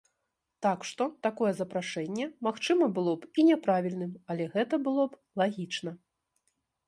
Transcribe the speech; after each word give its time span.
Так 0.65 0.79
што 0.91 1.03
такое 1.25 1.49
запрашэнне, 1.59 2.25
магчыма, 2.47 2.85
было 2.97 3.11
б 3.25 3.31
і 3.43 3.47
няправільным, 3.51 4.11
але 4.33 4.43
гэта 4.57 4.83
было 4.87 5.03
б 5.11 5.43
лагічна. 5.43 5.91